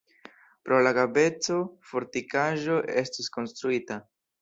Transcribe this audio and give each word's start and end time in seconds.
Pro 0.69 0.79
la 0.87 0.93
graveco 0.99 1.59
fortikaĵo 1.91 2.81
estis 3.07 3.33
konstruita. 3.39 4.05